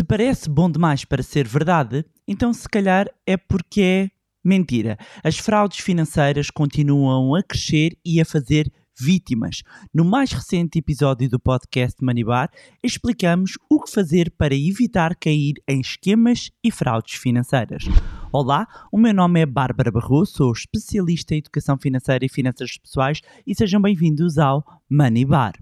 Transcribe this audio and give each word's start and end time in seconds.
Se 0.00 0.04
parece 0.04 0.48
bom 0.48 0.70
demais 0.70 1.04
para 1.04 1.22
ser 1.22 1.46
verdade, 1.46 2.06
então 2.26 2.54
se 2.54 2.66
calhar 2.66 3.06
é 3.26 3.36
porque 3.36 3.82
é 3.82 4.10
mentira. 4.42 4.96
As 5.22 5.36
fraudes 5.36 5.80
financeiras 5.80 6.48
continuam 6.48 7.34
a 7.34 7.42
crescer 7.42 7.98
e 8.02 8.18
a 8.18 8.24
fazer 8.24 8.72
vítimas. 8.98 9.62
No 9.92 10.02
mais 10.02 10.32
recente 10.32 10.78
episódio 10.78 11.28
do 11.28 11.38
podcast 11.38 12.02
Manibar, 12.02 12.48
explicamos 12.82 13.58
o 13.68 13.78
que 13.78 13.92
fazer 13.92 14.32
para 14.38 14.54
evitar 14.54 15.14
cair 15.16 15.56
em 15.68 15.82
esquemas 15.82 16.50
e 16.64 16.70
fraudes 16.70 17.16
financeiras. 17.16 17.84
Olá, 18.32 18.66
o 18.90 18.96
meu 18.96 19.12
nome 19.12 19.40
é 19.40 19.44
Bárbara 19.44 19.92
Barroso, 19.92 20.32
sou 20.32 20.52
especialista 20.52 21.34
em 21.34 21.40
educação 21.40 21.76
financeira 21.76 22.24
e 22.24 22.28
finanças 22.30 22.78
pessoais 22.78 23.20
e 23.46 23.54
sejam 23.54 23.82
bem-vindos 23.82 24.38
ao 24.38 24.64
Manibar. 24.88 25.52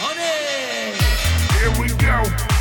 Money! 0.00 0.94
Here 1.52 1.78
we 1.78 1.88
go. 1.88 2.55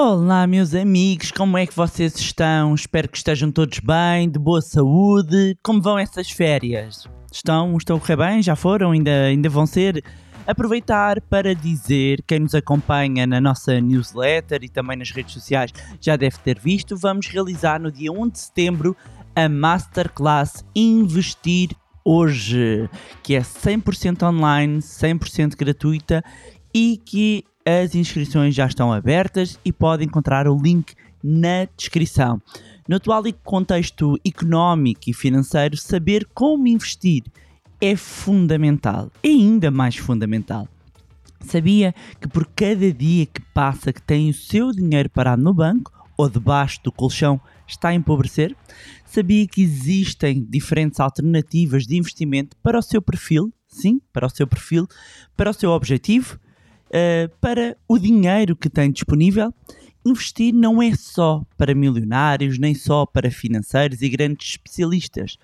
Olá, 0.00 0.46
meus 0.46 0.76
amigos, 0.76 1.32
como 1.32 1.58
é 1.58 1.66
que 1.66 1.74
vocês 1.74 2.14
estão? 2.14 2.72
Espero 2.72 3.08
que 3.08 3.16
estejam 3.16 3.50
todos 3.50 3.80
bem, 3.80 4.30
de 4.30 4.38
boa 4.38 4.62
saúde. 4.62 5.58
Como 5.60 5.82
vão 5.82 5.98
essas 5.98 6.30
férias? 6.30 7.08
Estão, 7.32 7.76
estão 7.76 7.96
a 7.96 8.00
correr 8.00 8.16
bem? 8.16 8.40
Já 8.40 8.54
foram? 8.54 8.92
Ainda, 8.92 9.10
ainda 9.24 9.48
vão 9.48 9.66
ser? 9.66 10.04
Aproveitar 10.46 11.20
para 11.22 11.52
dizer, 11.52 12.22
quem 12.28 12.38
nos 12.38 12.54
acompanha 12.54 13.26
na 13.26 13.40
nossa 13.40 13.80
newsletter 13.80 14.60
e 14.62 14.68
também 14.68 14.96
nas 14.96 15.10
redes 15.10 15.34
sociais 15.34 15.72
já 16.00 16.14
deve 16.14 16.38
ter 16.44 16.60
visto, 16.60 16.96
vamos 16.96 17.26
realizar 17.26 17.80
no 17.80 17.90
dia 17.90 18.12
1 18.12 18.28
de 18.28 18.38
setembro 18.38 18.96
a 19.34 19.48
Masterclass 19.48 20.64
Investir 20.76 21.70
Hoje, 22.04 22.88
que 23.24 23.34
é 23.34 23.40
100% 23.40 24.22
online, 24.22 24.78
100% 24.78 25.56
gratuita 25.56 26.22
e 26.72 26.96
que 27.04 27.44
as 27.68 27.94
inscrições 27.94 28.54
já 28.54 28.66
estão 28.66 28.90
abertas 28.90 29.60
e 29.62 29.70
pode 29.70 30.02
encontrar 30.02 30.48
o 30.48 30.58
link 30.58 30.94
na 31.22 31.68
descrição. 31.76 32.40
No 32.88 32.96
atual 32.96 33.22
contexto 33.44 34.18
económico 34.26 35.02
e 35.08 35.12
financeiro, 35.12 35.76
saber 35.76 36.26
como 36.32 36.66
investir 36.66 37.24
é 37.78 37.94
fundamental, 37.94 39.12
é 39.22 39.28
ainda 39.28 39.70
mais 39.70 39.96
fundamental. 39.96 40.66
Sabia 41.42 41.94
que 42.18 42.26
por 42.26 42.46
cada 42.46 42.90
dia 42.90 43.26
que 43.26 43.42
passa 43.52 43.92
que 43.92 44.00
tem 44.00 44.30
o 44.30 44.34
seu 44.34 44.72
dinheiro 44.72 45.10
parado 45.10 45.42
no 45.42 45.52
banco 45.52 45.92
ou 46.16 46.28
debaixo 46.28 46.80
do 46.82 46.90
colchão 46.90 47.38
está 47.66 47.90
a 47.90 47.94
empobrecer? 47.94 48.56
Sabia 49.04 49.46
que 49.46 49.62
existem 49.62 50.42
diferentes 50.48 51.00
alternativas 51.00 51.86
de 51.86 51.98
investimento 51.98 52.56
para 52.62 52.78
o 52.78 52.82
seu 52.82 53.02
perfil? 53.02 53.52
Sim, 53.68 54.00
para 54.10 54.26
o 54.26 54.30
seu 54.30 54.46
perfil, 54.46 54.88
para 55.36 55.50
o 55.50 55.54
seu 55.54 55.70
objetivo? 55.70 56.40
Uh, 56.88 57.28
para 57.40 57.76
o 57.86 57.98
dinheiro 57.98 58.56
que 58.56 58.68
tem 58.68 58.90
disponível. 58.90 59.52
Investir 60.04 60.54
não 60.54 60.82
é 60.82 60.94
só 60.94 61.44
para 61.56 61.74
milionários, 61.74 62.58
nem 62.58 62.74
só 62.74 63.04
para 63.04 63.30
financeiros 63.30 64.00
e 64.00 64.08
grandes 64.08 64.50
especialistas. 64.50 65.36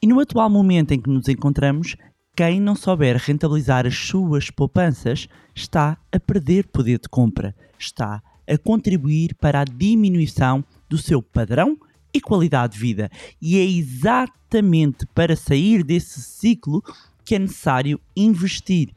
E 0.00 0.06
no 0.06 0.20
atual 0.20 0.48
momento 0.48 0.92
em 0.92 1.00
que 1.00 1.10
nos 1.10 1.28
encontramos, 1.28 1.96
quem 2.36 2.60
não 2.60 2.74
souber 2.74 3.16
rentabilizar 3.16 3.86
as 3.86 3.96
suas 3.96 4.50
poupanças 4.50 5.26
está 5.54 5.98
a 6.12 6.20
perder 6.20 6.66
poder 6.68 6.98
de 6.98 7.08
compra, 7.08 7.54
está 7.78 8.22
a 8.46 8.58
contribuir 8.58 9.34
para 9.34 9.60
a 9.60 9.64
diminuição 9.64 10.64
do 10.88 10.98
seu 10.98 11.22
padrão 11.22 11.78
e 12.12 12.20
qualidade 12.20 12.74
de 12.74 12.78
vida. 12.78 13.10
E 13.40 13.58
é 13.58 13.64
exatamente 13.64 15.06
para 15.14 15.34
sair 15.34 15.82
desse 15.82 16.20
ciclo 16.20 16.82
que 17.26 17.34
é 17.34 17.38
necessário 17.40 18.00
investir. 18.16 18.94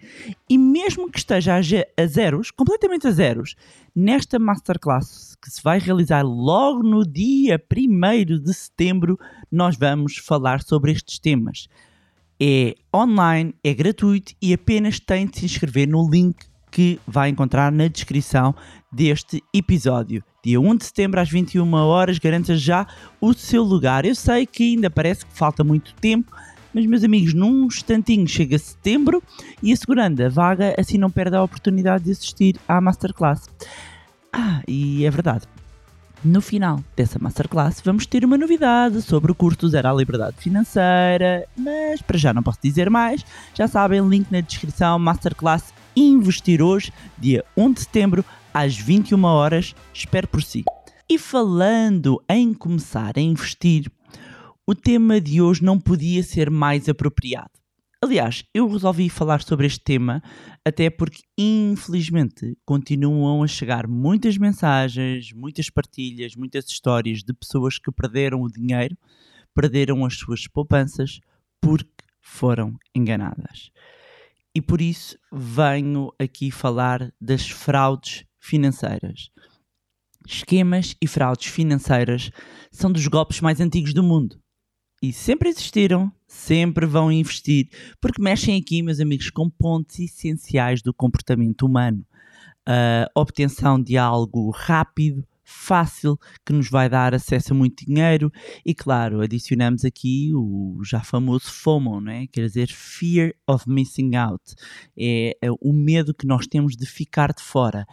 E 0.47 0.55
mesmo 0.55 1.09
que 1.11 1.17
esteja 1.17 1.55
a 1.55 2.05
zeros, 2.05 2.51
completamente 2.51 3.07
a 3.07 3.11
zeros, 3.11 3.55
nesta 3.95 4.37
masterclass 4.37 5.35
que 5.41 5.49
se 5.49 5.61
vai 5.63 5.79
realizar 5.79 6.21
logo 6.21 6.83
no 6.83 7.03
dia 7.03 7.59
1 7.59 8.39
de 8.39 8.53
setembro, 8.53 9.19
nós 9.51 9.75
vamos 9.75 10.17
falar 10.17 10.61
sobre 10.61 10.91
estes 10.91 11.17
temas. 11.17 11.67
É 12.39 12.75
online, 12.95 13.53
é 13.63 13.73
gratuito 13.73 14.33
e 14.39 14.53
apenas 14.53 14.99
tem 14.99 15.25
de 15.25 15.39
se 15.39 15.45
inscrever 15.45 15.87
no 15.87 16.07
link 16.09 16.37
que 16.71 16.99
vai 17.07 17.29
encontrar 17.29 17.71
na 17.71 17.87
descrição 17.87 18.53
deste 18.91 19.43
episódio. 19.53 20.23
Dia 20.43 20.61
1 20.61 20.77
de 20.77 20.85
setembro 20.85 21.19
às 21.19 21.29
21 21.29 21.73
horas, 21.73 22.19
garanta 22.19 22.55
já 22.55 22.87
o 23.19 23.33
seu 23.33 23.63
lugar. 23.63 24.05
Eu 24.05 24.15
sei 24.15 24.45
que 24.45 24.75
ainda 24.75 24.89
parece 24.89 25.25
que 25.25 25.33
falta 25.33 25.63
muito 25.63 25.93
tempo, 25.95 26.31
mas, 26.73 26.85
meus 26.85 27.03
amigos, 27.03 27.33
num 27.33 27.65
instantinho 27.65 28.27
chega 28.27 28.57
setembro 28.57 29.21
e 29.61 29.71
assegurando 29.71 30.23
a 30.23 30.29
vaga, 30.29 30.75
assim 30.77 30.97
não 30.97 31.09
perde 31.09 31.35
a 31.35 31.43
oportunidade 31.43 32.05
de 32.05 32.11
assistir 32.11 32.55
à 32.67 32.79
Masterclass. 32.79 33.49
Ah, 34.31 34.61
e 34.67 35.05
é 35.05 35.09
verdade. 35.09 35.45
No 36.23 36.41
final 36.41 36.83
dessa 36.97 37.17
Masterclass 37.17 37.81
vamos 37.81 38.05
ter 38.05 38.25
uma 38.25 38.37
novidade 38.37 39.01
sobre 39.01 39.31
o 39.31 39.35
curso 39.35 39.69
Zero 39.69 39.87
à 39.87 39.93
Liberdade 39.93 40.35
Financeira, 40.37 41.47
mas 41.57 42.01
para 42.01 42.17
já 42.17 42.33
não 42.33 42.43
posso 42.43 42.59
dizer 42.61 42.89
mais. 42.89 43.25
Já 43.53 43.67
sabem, 43.67 44.05
link 44.07 44.29
na 44.29 44.41
descrição, 44.41 44.99
Masterclass 44.99 45.73
Investir 45.95 46.61
hoje, 46.61 46.93
dia 47.17 47.43
1 47.57 47.73
de 47.73 47.81
setembro, 47.81 48.25
às 48.53 48.77
21 48.77 49.23
horas. 49.23 49.75
Espero 49.93 50.27
por 50.27 50.41
si. 50.41 50.63
E 51.09 51.17
falando 51.17 52.21
em 52.29 52.53
começar 52.53 53.17
a 53.17 53.21
investir, 53.21 53.91
o 54.69 54.75
tema 54.75 55.19
de 55.19 55.41
hoje 55.41 55.63
não 55.63 55.79
podia 55.79 56.21
ser 56.21 56.51
mais 56.51 56.87
apropriado. 56.87 57.49
Aliás, 57.99 58.43
eu 58.53 58.67
resolvi 58.67 59.09
falar 59.09 59.41
sobre 59.41 59.65
este 59.65 59.79
tema 59.79 60.21
até 60.63 60.91
porque, 60.91 61.23
infelizmente, 61.35 62.55
continuam 62.63 63.41
a 63.41 63.47
chegar 63.47 63.87
muitas 63.87 64.37
mensagens, 64.37 65.33
muitas 65.33 65.71
partilhas, 65.71 66.35
muitas 66.35 66.67
histórias 66.67 67.23
de 67.23 67.33
pessoas 67.33 67.79
que 67.79 67.91
perderam 67.91 68.43
o 68.43 68.47
dinheiro, 68.47 68.95
perderam 69.55 70.05
as 70.05 70.15
suas 70.15 70.45
poupanças 70.45 71.19
porque 71.59 72.05
foram 72.21 72.77
enganadas. 72.93 73.71
E 74.53 74.61
por 74.61 74.81
isso 74.81 75.17
venho 75.31 76.13
aqui 76.19 76.51
falar 76.51 77.11
das 77.19 77.49
fraudes 77.49 78.23
financeiras. 78.39 79.31
Esquemas 80.27 80.95
e 81.01 81.07
fraudes 81.07 81.47
financeiras 81.47 82.29
são 82.71 82.91
dos 82.91 83.07
golpes 83.07 83.41
mais 83.41 83.59
antigos 83.59 83.95
do 83.95 84.03
mundo 84.03 84.39
e 85.01 85.13
sempre 85.13 85.49
existiram, 85.49 86.11
sempre 86.27 86.85
vão 86.85 87.11
investir, 87.11 87.69
porque 88.01 88.21
mexem 88.21 88.59
aqui, 88.59 88.81
meus 88.81 88.99
amigos, 88.99 89.29
com 89.29 89.49
pontos 89.49 89.99
essenciais 89.99 90.81
do 90.81 90.93
comportamento 90.93 91.65
humano. 91.65 92.05
A 92.65 93.09
obtenção 93.15 93.81
de 93.81 93.97
algo 93.97 94.51
rápido, 94.51 95.25
fácil, 95.49 96.19
que 96.45 96.53
nos 96.53 96.69
vai 96.69 96.87
dar 96.87 97.15
acesso 97.15 97.53
a 97.53 97.55
muito 97.55 97.83
dinheiro 97.83 98.31
e, 98.63 98.75
claro, 98.75 99.21
adicionamos 99.21 99.83
aqui 99.83 100.31
o 100.35 100.79
já 100.83 101.01
famoso 101.01 101.51
FOMO, 101.51 101.99
né? 101.99 102.27
quer 102.31 102.45
dizer 102.45 102.67
Fear 102.67 103.33
of 103.47 103.67
Missing 103.67 104.15
Out, 104.15 104.53
é, 104.95 105.35
é 105.41 105.51
o 105.51 105.73
medo 105.73 106.13
que 106.13 106.27
nós 106.27 106.45
temos 106.45 106.75
de 106.75 106.85
ficar 106.85 107.33
de 107.33 107.41
fora. 107.41 107.87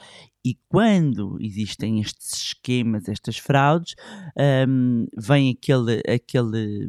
E 0.46 0.56
quando 0.68 1.36
existem 1.40 1.98
estes 1.98 2.34
esquemas, 2.34 3.08
estas 3.08 3.36
fraudes, 3.36 3.96
um, 4.68 5.04
vem 5.18 5.50
aquele, 5.50 6.00
aquele. 6.08 6.88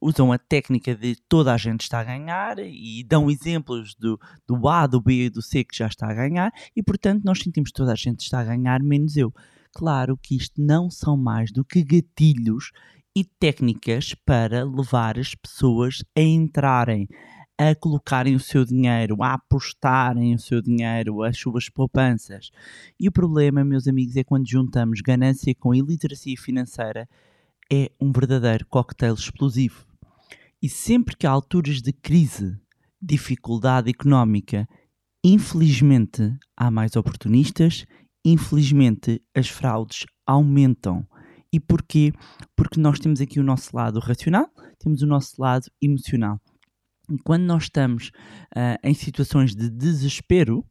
usam 0.00 0.32
a 0.32 0.38
técnica 0.38 0.94
de 0.94 1.14
toda 1.28 1.52
a 1.52 1.58
gente 1.58 1.82
está 1.82 2.00
a 2.00 2.04
ganhar 2.04 2.58
e 2.58 3.04
dão 3.04 3.28
exemplos 3.28 3.94
do, 3.96 4.18
do 4.48 4.66
A, 4.66 4.86
do 4.86 4.98
B 4.98 5.26
e 5.26 5.28
do 5.28 5.42
C 5.42 5.62
que 5.62 5.76
já 5.76 5.88
está 5.88 6.10
a 6.10 6.14
ganhar, 6.14 6.50
e 6.74 6.82
portanto 6.82 7.22
nós 7.22 7.38
sentimos 7.38 7.68
que 7.68 7.76
toda 7.76 7.92
a 7.92 7.96
gente 7.96 8.20
está 8.20 8.40
a 8.40 8.44
ganhar, 8.44 8.82
menos 8.82 9.14
eu. 9.14 9.30
Claro 9.74 10.16
que 10.16 10.34
isto 10.34 10.58
não 10.58 10.88
são 10.88 11.18
mais 11.18 11.52
do 11.52 11.66
que 11.66 11.84
gatilhos 11.84 12.70
e 13.14 13.24
técnicas 13.24 14.14
para 14.24 14.64
levar 14.64 15.18
as 15.18 15.34
pessoas 15.34 16.02
a 16.16 16.22
entrarem 16.22 17.06
a 17.58 17.74
colocarem 17.74 18.34
o 18.34 18.40
seu 18.40 18.64
dinheiro, 18.64 19.22
a 19.22 19.34
apostarem 19.34 20.34
o 20.34 20.38
seu 20.38 20.60
dinheiro, 20.60 21.22
as 21.22 21.38
suas 21.38 21.68
poupanças. 21.70 22.50
E 23.00 23.08
o 23.08 23.12
problema, 23.12 23.64
meus 23.64 23.88
amigos, 23.88 24.16
é 24.16 24.24
quando 24.24 24.48
juntamos 24.48 25.00
ganância 25.00 25.54
com 25.54 25.74
iliteracia 25.74 26.36
financeira, 26.36 27.08
é 27.72 27.90
um 28.00 28.12
verdadeiro 28.12 28.66
coquetel 28.66 29.14
explosivo. 29.14 29.86
E 30.62 30.68
sempre 30.68 31.16
que 31.16 31.26
há 31.26 31.30
alturas 31.30 31.80
de 31.80 31.92
crise, 31.92 32.58
dificuldade 33.00 33.90
económica, 33.90 34.68
infelizmente 35.24 36.36
há 36.56 36.70
mais 36.70 36.94
oportunistas, 36.94 37.86
infelizmente 38.24 39.22
as 39.34 39.48
fraudes 39.48 40.04
aumentam. 40.26 41.06
E 41.52 41.58
porquê? 41.58 42.12
Porque 42.54 42.78
nós 42.78 42.98
temos 42.98 43.20
aqui 43.20 43.40
o 43.40 43.44
nosso 43.44 43.74
lado 43.74 43.98
racional, 43.98 44.48
temos 44.78 45.00
o 45.00 45.06
nosso 45.06 45.40
lado 45.40 45.70
emocional 45.80 46.40
quando 47.24 47.44
nós 47.44 47.64
estamos 47.64 48.08
uh, 48.56 48.78
em 48.82 48.94
situações 48.94 49.54
de 49.54 49.70
desespero, 49.70 50.64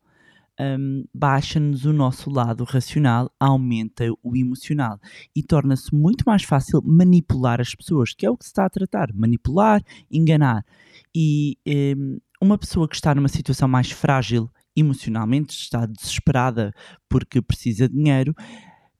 um, 0.59 1.03
baixa-nos 1.13 1.85
o 1.85 1.93
nosso 1.93 2.29
lado 2.29 2.63
racional, 2.63 3.29
aumenta 3.39 4.05
o 4.23 4.35
emocional 4.35 4.99
e 5.35 5.43
torna-se 5.43 5.93
muito 5.93 6.23
mais 6.25 6.43
fácil 6.43 6.81
manipular 6.83 7.59
as 7.59 7.75
pessoas, 7.75 8.13
que 8.13 8.25
é 8.25 8.29
o 8.29 8.37
que 8.37 8.45
se 8.45 8.51
está 8.51 8.65
a 8.65 8.69
tratar, 8.69 9.09
manipular, 9.13 9.81
enganar. 10.09 10.65
E 11.13 11.57
um, 11.97 12.19
uma 12.41 12.57
pessoa 12.57 12.87
que 12.87 12.95
está 12.95 13.13
numa 13.13 13.27
situação 13.27 13.67
mais 13.67 13.91
frágil 13.91 14.49
emocionalmente, 14.75 15.55
está 15.55 15.85
desesperada 15.85 16.73
porque 17.09 17.41
precisa 17.41 17.87
de 17.87 17.95
dinheiro, 17.95 18.35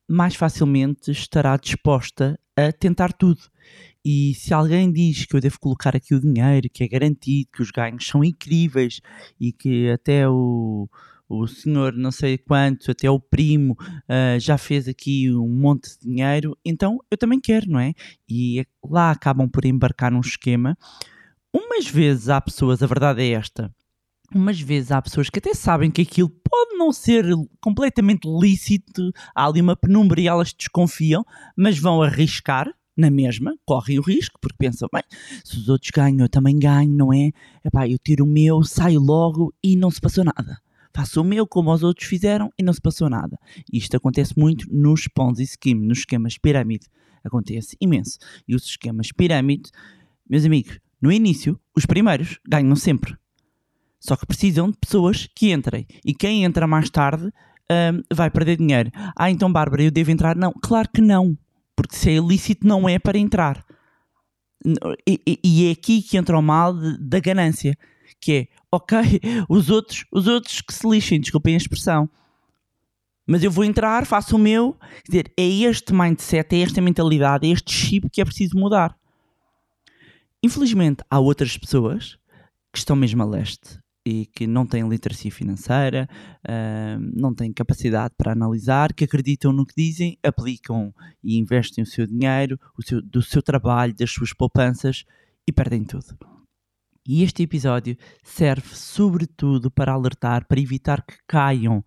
mais 0.10 0.36
facilmente 0.36 1.12
estará 1.12 1.58
disposta 1.58 2.40
a 2.56 2.72
tentar 2.72 3.12
tudo. 3.12 3.42
E 4.06 4.36
se 4.36 4.54
alguém 4.54 4.92
diz 4.92 5.26
que 5.26 5.36
eu 5.36 5.42
devo 5.42 5.60
colocar 5.60 5.96
aqui 5.96 6.14
o 6.14 6.22
dinheiro, 6.22 6.70
que 6.72 6.84
é 6.84 6.88
garantido, 6.88 7.50
que 7.52 7.64
os 7.64 7.72
ganhos 7.72 8.06
são 8.06 8.24
incríveis 8.24 9.02
e 9.40 9.52
que 9.52 9.90
até 9.90 10.30
o, 10.30 10.88
o 11.28 11.48
senhor 11.48 11.94
não 11.94 12.12
sei 12.12 12.38
quanto, 12.38 12.92
até 12.92 13.10
o 13.10 13.20
primo 13.20 13.74
uh, 13.74 14.40
já 14.40 14.60
fez 14.60 14.88
aqui 14.88 15.32
um 15.32 15.50
monte 15.50 15.90
de 15.98 16.08
dinheiro, 16.08 16.56
então 16.64 17.00
eu 17.10 17.18
também 17.18 17.40
quero, 17.40 17.68
não 17.68 17.80
é? 17.80 17.94
E 18.30 18.64
lá 18.88 19.10
acabam 19.10 19.50
por 19.50 19.66
embarcar 19.66 20.12
num 20.12 20.20
esquema. 20.20 20.78
Umas 21.52 21.88
vezes 21.88 22.30
há 22.30 22.40
pessoas, 22.40 22.84
a 22.84 22.88
verdade 22.88 23.24
é 23.24 23.32
esta, 23.32 23.74
umas 24.36 24.60
vezes 24.60 24.92
há 24.92 25.02
pessoas 25.02 25.32
que 25.32 25.40
até 25.40 25.56
sabem 25.56 25.90
que 25.90 26.04
aquilo 26.04 26.30
pode 26.30 26.78
não 26.78 26.92
ser 26.92 27.26
completamente 27.60 28.28
lícito, 28.28 29.12
há 29.34 29.48
ali 29.48 29.62
uma 29.62 29.76
penumbra 29.76 30.22
e 30.22 30.28
elas 30.28 30.54
desconfiam, 30.54 31.26
mas 31.58 31.80
vão 31.80 32.04
arriscar 32.04 32.72
na 32.96 33.10
mesma, 33.12 33.56
correm 33.66 34.00
o 34.00 34.02
risco, 34.02 34.40
porque 34.40 34.58
pensam, 34.58 34.88
bem, 34.94 35.04
se 35.44 35.58
os 35.58 35.70
outros 35.70 35.92
ganham, 35.92 36.22
eu 36.22 36.30
também 36.30 36.58
ganho, 36.58 36.92
não 36.92 37.14
é? 37.14 37.32
Epá, 37.64 37.88
eu 37.88 37.98
tiro 37.98 38.24
o 38.24 38.28
meu, 38.28 38.64
saio 38.64 39.00
logo 39.00 39.54
e 39.64 39.76
não 39.76 39.92
se 39.92 40.00
passou 40.00 40.24
nada. 40.24 40.58
Faço 40.96 41.20
o 41.20 41.26
meu 41.26 41.46
como 41.46 41.74
os 41.74 41.84
outros 41.84 42.08
fizeram 42.08 42.50
e 42.58 42.64
não 42.64 42.72
se 42.72 42.80
passou 42.80 43.10
nada. 43.10 43.38
Isto 43.72 43.98
acontece 43.98 44.34
muito 44.38 44.66
nos 44.74 45.10
Ponzi 45.10 45.46
Scheme, 45.46 45.86
nos 45.86 46.00
esquemas 46.00 46.38
pirâmide. 46.38 46.88
Acontece 47.22 47.76
imenso. 47.82 48.18
E 48.48 48.56
os 48.56 48.64
esquemas 48.64 49.12
pirâmide, 49.12 49.70
meus 50.30 50.46
amigos, 50.46 50.80
no 51.02 51.12
início, 51.12 51.60
os 51.76 51.86
primeiros 51.86 52.40
ganham 52.48 52.76
sempre. 52.78 53.14
Só 54.00 54.16
que 54.16 54.26
precisam 54.26 54.72
de 54.72 54.78
pessoas 54.78 55.28
que 55.36 55.52
entrem. 55.52 55.86
E 56.06 56.14
quem 56.14 56.46
entra 56.46 56.66
mais 56.66 56.90
tarde 56.90 57.26
um, 57.26 58.02
vai 58.16 58.30
perder 58.30 58.58
dinheiro. 58.58 58.92
Ah, 59.18 59.30
então 59.30 59.52
Bárbara, 59.52 59.84
eu 59.84 59.92
devo 59.92 60.12
entrar? 60.12 60.36
Não, 60.36 60.54
claro 60.54 60.88
que 60.94 61.02
não. 61.02 61.38
Porque 61.76 61.96
se 61.96 62.10
é 62.10 62.14
ilícito, 62.14 62.66
não 62.66 62.88
é 62.88 62.98
para 62.98 63.18
entrar. 63.18 63.66
E, 65.08 65.40
e, 65.44 65.68
é 65.68 65.72
aqui 65.72 66.02
que 66.02 66.18
entra 66.18 66.38
o 66.38 66.42
mal 66.42 66.74
de, 66.74 66.98
da 66.98 67.20
ganância. 67.20 67.78
Que 68.20 68.34
é, 68.34 68.48
ok, 68.72 68.98
os 69.50 69.70
outros, 69.70 70.06
os 70.12 70.28
outros 70.28 70.62
que 70.62 70.74
se 70.74 70.88
lixem, 70.88 71.20
desculpem 71.20 71.54
a 71.54 71.58
expressão. 71.58 72.10
Mas 73.28 73.44
eu 73.44 73.52
vou 73.52 73.64
entrar, 73.64 74.06
faço 74.06 74.36
o 74.36 74.40
meu. 74.40 74.78
Quer 75.04 75.12
dizer, 75.12 75.34
é 75.38 75.48
este 75.48 75.94
mindset, 75.94 76.56
é 76.56 76.62
esta 76.62 76.82
mentalidade, 76.82 77.48
é 77.48 77.52
este 77.52 77.74
chip 77.74 78.10
que 78.10 78.22
é 78.22 78.26
preciso 78.26 78.58
mudar. 78.58 78.96
Infelizmente, 80.44 81.04
há 81.10 81.20
outras 81.20 81.58
pessoas 81.58 82.18
que 82.72 82.78
estão 82.78 82.96
mesmo 82.96 83.24
a 83.24 83.26
leste 83.26 83.80
e 84.06 84.28
que 84.28 84.46
não 84.46 84.68
têm 84.68 84.88
literacia 84.88 85.32
financeira, 85.32 86.08
uh, 86.48 87.00
não 87.14 87.34
têm 87.34 87.52
capacidade 87.52 88.14
para 88.16 88.34
analisar, 88.34 88.94
que 88.94 89.04
acreditam 89.04 89.52
no 89.52 89.66
que 89.66 89.74
dizem, 89.76 90.18
aplicam 90.24 90.94
e 91.24 91.40
investem 91.40 91.84
o 91.84 91.88
seu 91.88 92.06
dinheiro, 92.06 92.60
o 92.78 92.84
seu, 92.84 93.02
do 93.02 93.22
seu 93.24 93.42
trabalho, 93.42 93.96
das 93.96 94.12
suas 94.12 94.32
poupanças 94.32 95.06
e 95.48 95.52
perdem 95.52 95.84
tudo. 95.84 96.16
E 97.08 97.24
este 97.24 97.44
episódio 97.44 97.98
serve 98.24 98.76
sobretudo 98.76 99.72
para 99.72 99.94
alertar, 99.94 100.48
para 100.48 100.60
evitar 100.60 101.04
que 101.04 101.16
caiam 101.28 101.84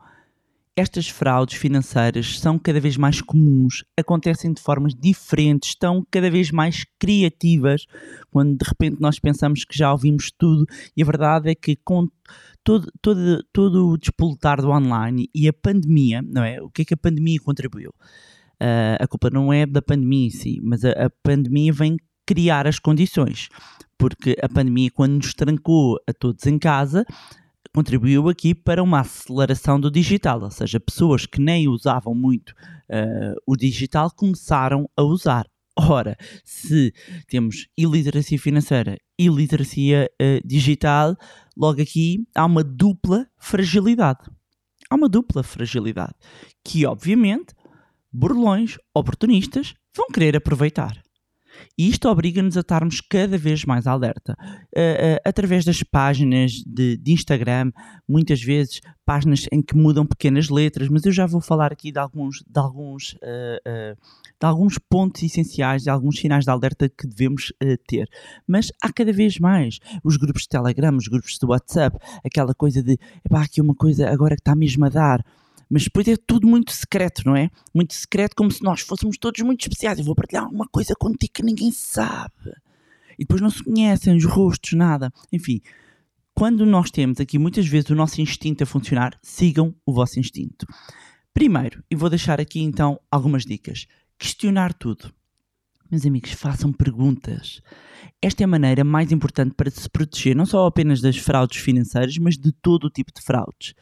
estas 0.78 1.08
fraudes 1.08 1.56
financeiras 1.56 2.38
são 2.38 2.58
cada 2.58 2.80
vez 2.80 2.96
mais 2.96 3.20
comuns, 3.20 3.84
acontecem 3.98 4.52
de 4.52 4.60
formas 4.60 4.94
diferentes, 4.94 5.70
estão 5.70 6.06
cada 6.10 6.30
vez 6.30 6.50
mais 6.50 6.84
criativas, 6.98 7.84
quando 8.30 8.56
de 8.56 8.64
repente 8.64 9.00
nós 9.00 9.18
pensamos 9.18 9.64
que 9.64 9.76
já 9.76 9.90
ouvimos 9.90 10.30
tudo, 10.30 10.64
e 10.96 11.02
a 11.02 11.06
verdade 11.06 11.50
é 11.50 11.54
que 11.54 11.76
com 11.76 12.08
todo, 12.62 12.90
todo, 13.00 13.44
todo 13.52 13.88
o 13.88 13.98
despoletar 13.98 14.60
do 14.60 14.70
online 14.70 15.28
e 15.34 15.48
a 15.48 15.52
pandemia, 15.52 16.22
não 16.22 16.44
é? 16.44 16.60
O 16.62 16.70
que 16.70 16.82
é 16.82 16.84
que 16.84 16.94
a 16.94 16.98
pandemia 16.98 17.38
contribuiu? 17.40 17.90
Uh, 18.60 18.98
a 19.00 19.06
culpa 19.06 19.30
não 19.30 19.52
é 19.52 19.66
da 19.66 19.80
pandemia 19.80 20.26
em 20.26 20.30
si, 20.30 20.60
mas 20.62 20.84
a, 20.84 20.90
a 20.90 21.10
pandemia 21.22 21.72
vem 21.72 21.96
criar 22.26 22.66
as 22.66 22.78
condições, 22.78 23.48
porque 23.96 24.36
a 24.42 24.48
pandemia, 24.48 24.90
quando 24.92 25.14
nos 25.14 25.32
trancou 25.32 25.98
a 26.06 26.12
todos 26.12 26.46
em 26.46 26.58
casa, 26.58 27.04
contribuiu 27.74 28.28
aqui 28.28 28.54
para 28.54 28.82
uma 28.82 29.00
aceleração 29.00 29.78
do 29.78 29.90
digital, 29.90 30.42
ou 30.42 30.50
seja, 30.50 30.80
pessoas 30.80 31.26
que 31.26 31.40
nem 31.40 31.68
usavam 31.68 32.14
muito 32.14 32.50
uh, 32.50 33.34
o 33.46 33.56
digital 33.56 34.10
começaram 34.10 34.88
a 34.96 35.02
usar. 35.02 35.46
Ora, 35.78 36.16
se 36.44 36.92
temos 37.28 37.68
iliteracia 37.76 38.38
financeira 38.38 38.98
e 39.18 39.26
iliteracia 39.26 40.10
uh, 40.20 40.46
digital, 40.46 41.16
logo 41.56 41.80
aqui 41.80 42.26
há 42.34 42.44
uma 42.44 42.64
dupla 42.64 43.28
fragilidade. 43.38 44.28
Há 44.90 44.96
uma 44.96 45.08
dupla 45.08 45.42
fragilidade 45.42 46.14
que, 46.64 46.84
obviamente, 46.86 47.54
burlões, 48.12 48.76
oportunistas 48.94 49.74
vão 49.94 50.08
querer 50.08 50.36
aproveitar. 50.36 51.00
E 51.76 51.88
isto 51.88 52.08
obriga-nos 52.08 52.56
a 52.56 52.60
estarmos 52.60 53.00
cada 53.00 53.38
vez 53.38 53.64
mais 53.64 53.86
alerta. 53.86 54.36
Uh, 54.40 55.16
uh, 55.16 55.20
através 55.24 55.64
das 55.64 55.82
páginas 55.82 56.52
de, 56.66 56.96
de, 56.96 57.12
Instagram, 57.12 57.72
muitas 58.08 58.42
vezes 58.42 58.80
páginas 59.04 59.46
em 59.50 59.62
que 59.62 59.76
mudam 59.76 60.04
pequenas 60.06 60.48
letras, 60.48 60.88
mas 60.88 61.04
eu 61.04 61.12
já 61.12 61.26
vou 61.26 61.40
falar 61.40 61.72
aqui 61.72 61.90
de 61.90 61.98
alguns, 61.98 62.42
de 62.46 62.58
alguns, 62.58 63.12
uh, 63.14 63.96
de 64.40 64.46
alguns 64.46 64.78
pontos 64.78 65.22
essenciais, 65.22 65.82
de 65.82 65.90
alguns 65.90 66.18
sinais 66.18 66.44
de 66.44 66.50
alerta 66.50 66.88
que 66.88 67.06
devemos 67.06 67.52
ter. 67.86 68.08
Mas 68.46 68.70
há 68.82 68.92
cada 68.92 69.12
vez 69.12 69.38
mais 69.38 69.78
os 70.04 70.16
grupos 70.16 70.42
de 70.42 70.48
Telegram, 70.48 70.96
os 70.96 71.08
grupos 71.08 71.38
de 71.38 71.46
WhatsApp, 71.46 71.96
aquela 72.24 72.54
coisa 72.54 72.82
de, 72.82 72.98
epá, 73.24 73.42
aqui 73.42 73.60
uma 73.60 73.74
coisa 73.74 74.08
agora 74.08 74.34
que 74.34 74.42
está 74.42 74.54
mesmo 74.54 74.84
a 74.84 74.88
dar 74.88 75.24
mas 75.70 75.84
depois 75.84 76.08
é 76.08 76.16
tudo 76.16 76.46
muito 76.46 76.72
secreto, 76.72 77.22
não 77.26 77.36
é? 77.36 77.50
Muito 77.74 77.94
secreto, 77.94 78.34
como 78.34 78.50
se 78.50 78.62
nós 78.62 78.80
fôssemos 78.80 79.18
todos 79.18 79.40
muito 79.42 79.62
especiais. 79.62 79.98
Eu 79.98 80.04
vou 80.04 80.14
partilhar 80.14 80.48
uma 80.48 80.66
coisa 80.66 80.94
contigo 80.98 81.32
que 81.32 81.42
ninguém 81.42 81.70
sabe. 81.70 82.52
E 83.18 83.24
depois 83.24 83.40
não 83.40 83.50
se 83.50 83.62
conhecem 83.62 84.16
os 84.16 84.24
rostos, 84.24 84.72
nada. 84.72 85.12
Enfim, 85.32 85.60
quando 86.34 86.64
nós 86.64 86.90
temos 86.90 87.20
aqui 87.20 87.38
muitas 87.38 87.66
vezes 87.66 87.90
o 87.90 87.94
nosso 87.94 88.20
instinto 88.20 88.62
a 88.62 88.66
funcionar, 88.66 89.18
sigam 89.22 89.74
o 89.84 89.92
vosso 89.92 90.20
instinto. 90.20 90.66
Primeiro, 91.34 91.82
e 91.90 91.96
vou 91.96 92.08
deixar 92.08 92.40
aqui 92.40 92.60
então 92.60 92.98
algumas 93.10 93.44
dicas. 93.44 93.86
Questionar 94.18 94.72
tudo. 94.72 95.12
Meus 95.90 96.04
amigos, 96.04 96.32
façam 96.32 96.72
perguntas. 96.72 97.60
Esta 98.20 98.42
é 98.42 98.44
a 98.44 98.48
maneira 98.48 98.84
mais 98.84 99.10
importante 99.10 99.54
para 99.54 99.70
se 99.70 99.88
proteger, 99.88 100.36
não 100.36 100.44
só 100.44 100.66
apenas 100.66 101.00
das 101.00 101.16
fraudes 101.16 101.60
financeiras, 101.60 102.16
mas 102.18 102.36
de 102.36 102.52
todo 102.52 102.84
o 102.84 102.90
tipo 102.90 103.10
de 103.12 103.22
fraudes. 103.22 103.74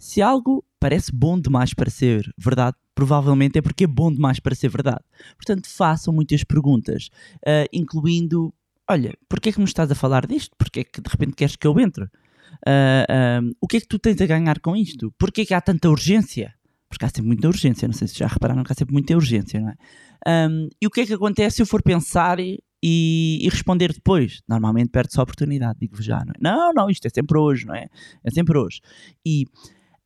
Se 0.00 0.22
algo 0.22 0.64
parece 0.80 1.12
bom 1.14 1.38
demais 1.38 1.74
para 1.74 1.90
ser 1.90 2.32
verdade, 2.38 2.74
provavelmente 2.94 3.58
é 3.58 3.62
porque 3.62 3.84
é 3.84 3.86
bom 3.86 4.10
demais 4.10 4.40
para 4.40 4.54
ser 4.54 4.70
verdade. 4.70 5.04
Portanto, 5.36 5.68
façam 5.68 6.12
muitas 6.12 6.42
perguntas, 6.42 7.10
uh, 7.46 7.68
incluindo: 7.70 8.50
olha, 8.88 9.12
porquê 9.28 9.50
é 9.50 9.52
que 9.52 9.58
me 9.58 9.66
estás 9.66 9.90
a 9.90 9.94
falar 9.94 10.26
disto? 10.26 10.56
Porquê 10.56 10.80
é 10.80 10.84
que 10.84 11.02
de 11.02 11.10
repente 11.10 11.34
queres 11.34 11.54
que 11.54 11.66
eu 11.66 11.78
entre? 11.78 12.04
Uh, 12.04 13.52
o 13.60 13.68
que 13.68 13.76
é 13.76 13.80
que 13.80 13.86
tu 13.86 13.98
tens 13.98 14.18
a 14.22 14.26
ganhar 14.26 14.58
com 14.60 14.74
isto? 14.74 15.12
Porquê 15.18 15.42
é 15.42 15.44
que 15.44 15.52
há 15.52 15.60
tanta 15.60 15.90
urgência? 15.90 16.54
Porque 16.88 17.04
há 17.04 17.08
sempre 17.08 17.26
muita 17.26 17.46
urgência, 17.48 17.86
não 17.86 17.94
sei 17.94 18.08
se 18.08 18.18
já 18.18 18.26
repararam 18.26 18.64
que 18.64 18.72
há 18.72 18.74
sempre 18.74 18.94
muita 18.94 19.14
urgência, 19.14 19.60
não 19.60 19.68
é? 19.68 20.48
Um, 20.48 20.68
e 20.80 20.86
o 20.86 20.90
que 20.90 21.02
é 21.02 21.06
que 21.06 21.12
acontece 21.12 21.56
se 21.56 21.62
eu 21.62 21.66
for 21.66 21.82
pensar 21.82 22.40
e, 22.40 22.58
e 22.82 23.46
responder 23.50 23.92
depois? 23.92 24.40
Normalmente 24.48 24.88
perde-se 24.88 25.20
a 25.20 25.22
oportunidade, 25.22 25.78
digo-vos 25.78 26.06
já, 26.06 26.24
não 26.24 26.32
é? 26.32 26.38
Não, 26.40 26.72
não, 26.72 26.88
isto 26.88 27.04
é 27.06 27.10
sempre 27.10 27.38
hoje, 27.38 27.66
não 27.66 27.74
é? 27.74 27.86
É 28.24 28.30
sempre 28.30 28.56
hoje. 28.56 28.80
E 29.24 29.44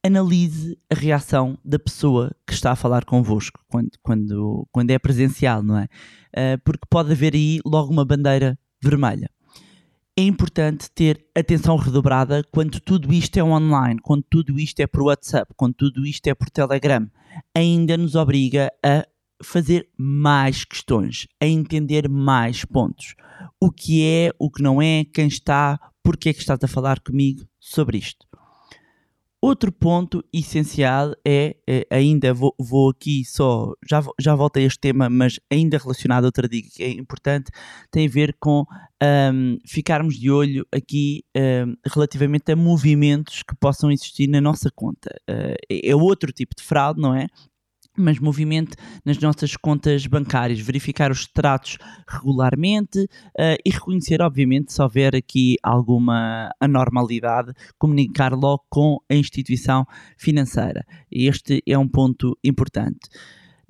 analise 0.04 0.78
a 0.90 0.94
reação 0.94 1.58
da 1.64 1.78
pessoa 1.78 2.30
que 2.46 2.52
está 2.52 2.72
a 2.72 2.76
falar 2.76 3.06
convosco 3.06 3.58
quando, 3.68 3.90
quando, 4.02 4.68
quando 4.70 4.90
é 4.90 4.98
presencial, 4.98 5.62
não 5.62 5.78
é? 5.78 5.84
Uh, 5.84 6.60
porque 6.62 6.86
pode 6.90 7.10
haver 7.10 7.34
aí 7.34 7.58
logo 7.64 7.90
uma 7.90 8.04
bandeira 8.04 8.58
vermelha. 8.82 9.30
É 10.16 10.22
importante 10.22 10.90
ter 10.90 11.26
atenção 11.34 11.76
redobrada 11.76 12.44
quando 12.52 12.78
tudo 12.80 13.12
isto 13.12 13.36
é 13.38 13.42
online, 13.42 13.98
quando 14.00 14.22
tudo 14.28 14.60
isto 14.60 14.78
é 14.80 14.86
por 14.86 15.02
WhatsApp, 15.02 15.52
quando 15.56 15.74
tudo 15.74 16.06
isto 16.06 16.26
é 16.26 16.34
por 16.34 16.50
Telegram. 16.50 17.10
Ainda 17.54 17.96
nos 17.96 18.14
obriga 18.14 18.70
a 18.84 19.04
fazer 19.42 19.88
mais 19.98 20.64
questões, 20.64 21.26
a 21.40 21.46
entender 21.46 22.08
mais 22.08 22.64
pontos. 22.64 23.14
O 23.58 23.72
que 23.72 24.04
é, 24.04 24.32
o 24.38 24.50
que 24.50 24.62
não 24.62 24.80
é, 24.80 25.04
quem 25.04 25.26
está, 25.26 25.80
porque 26.02 26.28
é 26.28 26.32
que 26.32 26.40
estás 26.40 26.62
a 26.62 26.68
falar 26.68 27.00
comigo 27.00 27.44
sobre 27.58 27.98
isto. 27.98 28.24
Outro 29.44 29.70
ponto 29.70 30.24
essencial 30.32 31.12
é, 31.22 31.54
é 31.66 31.86
ainda 31.90 32.32
vou, 32.32 32.54
vou, 32.58 32.88
aqui 32.88 33.26
só, 33.26 33.74
já, 33.86 34.02
já 34.18 34.34
volto 34.34 34.56
a 34.56 34.62
este 34.62 34.78
tema, 34.80 35.10
mas 35.10 35.38
ainda 35.52 35.76
relacionado 35.76 36.24
a 36.24 36.28
outra 36.28 36.48
dica 36.48 36.70
que 36.74 36.82
é 36.82 36.88
importante, 36.88 37.50
tem 37.90 38.06
a 38.06 38.10
ver 38.10 38.34
com 38.40 38.64
um, 39.02 39.58
ficarmos 39.66 40.18
de 40.18 40.30
olho 40.30 40.66
aqui 40.72 41.22
um, 41.36 41.74
relativamente 41.86 42.52
a 42.52 42.56
movimentos 42.56 43.42
que 43.42 43.54
possam 43.56 43.92
existir 43.92 44.28
na 44.28 44.40
nossa 44.40 44.70
conta. 44.74 45.14
Uh, 45.30 45.56
é 45.70 45.94
outro 45.94 46.32
tipo 46.32 46.54
de 46.56 46.62
fraude, 46.62 46.98
não 46.98 47.14
é? 47.14 47.26
Mas 47.96 48.18
movimento 48.18 48.76
nas 49.04 49.18
nossas 49.18 49.56
contas 49.56 50.06
bancárias, 50.06 50.60
verificar 50.60 51.10
os 51.10 51.20
extratos 51.20 51.78
regularmente 52.08 52.98
uh, 53.00 53.56
e 53.64 53.70
reconhecer, 53.70 54.20
obviamente, 54.20 54.72
se 54.72 54.82
houver 54.82 55.14
aqui 55.14 55.56
alguma 55.62 56.50
anormalidade, 56.60 57.52
comunicar 57.78 58.32
logo 58.32 58.64
com 58.68 58.98
a 59.10 59.14
instituição 59.14 59.86
financeira. 60.18 60.84
Este 61.10 61.62
é 61.66 61.78
um 61.78 61.88
ponto 61.88 62.36
importante 62.42 63.08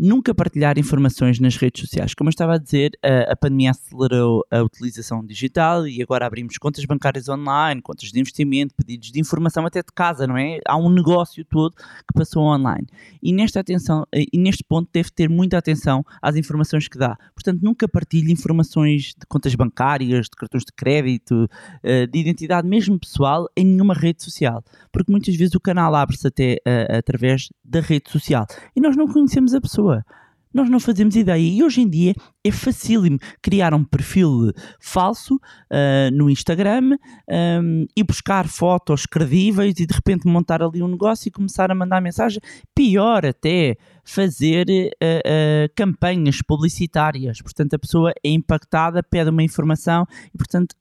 nunca 0.04 0.34
partilhar 0.34 0.78
informações 0.78 1.40
nas 1.40 1.56
redes 1.56 1.80
sociais. 1.80 2.12
Como 2.14 2.28
eu 2.28 2.30
estava 2.30 2.54
a 2.54 2.58
dizer, 2.58 2.90
a, 3.02 3.32
a, 3.32 3.36
pandemia 3.36 3.70
acelerou 3.70 4.44
a 4.50 4.62
utilização 4.62 5.24
digital 5.24 5.88
e 5.88 6.02
agora 6.02 6.26
abrimos 6.26 6.58
contas 6.58 6.84
bancárias 6.84 7.26
online, 7.26 7.80
contas 7.80 8.10
de 8.10 8.20
investimento, 8.20 8.74
pedidos 8.74 9.10
de 9.10 9.18
informação 9.18 9.64
até 9.64 9.80
de 9.80 9.92
casa, 9.94 10.26
não 10.26 10.36
é? 10.36 10.58
Há 10.68 10.76
um 10.76 10.90
negócio 10.90 11.42
todo 11.46 11.74
que 11.74 12.14
passou 12.14 12.42
online. 12.42 12.86
E 13.22 13.32
nesta 13.32 13.60
atenção, 13.60 14.04
e 14.12 14.36
neste 14.36 14.62
ponto 14.62 14.90
deve 14.92 15.10
ter 15.10 15.30
muita 15.30 15.56
atenção 15.56 16.04
às 16.20 16.36
informações 16.36 16.86
que 16.86 16.98
dá. 16.98 17.16
Portanto, 17.34 17.62
nunca 17.62 17.88
partilhe 17.88 18.30
informações 18.30 19.14
de 19.18 19.26
contas 19.26 19.54
bancárias, 19.54 20.26
de 20.26 20.36
cartões 20.36 20.64
de 20.64 20.72
crédito, 20.76 21.48
eh, 21.82 22.06
de 22.06 22.18
identidade 22.18 22.68
mesmo 22.68 23.00
pessoal 23.00 23.48
em 23.56 23.64
nenhuma 23.64 23.94
rede 23.94 24.22
social, 24.22 24.62
porque 24.92 25.10
muitas 25.10 25.34
vezes 25.34 25.54
o 25.54 25.60
canal 25.60 25.94
abre-se 25.94 26.26
até 26.26 26.58
uh, 26.66 26.98
através 26.98 27.48
da 27.64 27.80
rede 27.80 28.10
social 28.10 28.46
e 28.76 28.80
nós 28.80 28.96
não 28.96 29.06
conhecemos 29.06 29.54
a 29.54 29.60
pessoa 29.60 29.93
pessoa. 30.02 30.24
Nós 30.54 30.70
não 30.70 30.78
fazemos 30.78 31.16
ideia. 31.16 31.42
E 31.42 31.64
hoje 31.64 31.80
em 31.80 31.88
dia 31.88 32.14
é 32.44 32.52
facílimo 32.52 33.18
criar 33.42 33.74
um 33.74 33.82
perfil 33.82 34.52
falso 34.80 35.34
uh, 35.34 36.10
no 36.12 36.30
Instagram 36.30 36.96
um, 37.28 37.86
e 37.96 38.04
buscar 38.04 38.46
fotos 38.46 39.04
credíveis 39.04 39.74
e 39.80 39.84
de 39.84 39.92
repente 39.92 40.28
montar 40.28 40.62
ali 40.62 40.80
um 40.80 40.86
negócio 40.86 41.26
e 41.26 41.32
começar 41.32 41.72
a 41.72 41.74
mandar 41.74 42.00
mensagem. 42.00 42.40
Pior 42.72 43.26
até, 43.26 43.76
fazer 44.04 44.66
uh, 44.68 45.04
uh, 45.04 45.72
campanhas 45.74 46.40
publicitárias. 46.40 47.42
Portanto, 47.42 47.74
a 47.74 47.78
pessoa 47.78 48.12
é 48.24 48.30
impactada, 48.30 49.02
pede 49.02 49.30
uma 49.30 49.42
informação 49.42 50.06
e, 50.32 50.38
portanto, 50.38 50.76